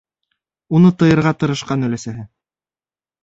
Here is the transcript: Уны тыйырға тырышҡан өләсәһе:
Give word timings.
Уны 0.77 0.91
тыйырға 1.03 1.33
тырышҡан 1.43 1.87
өләсәһе: 1.89 2.25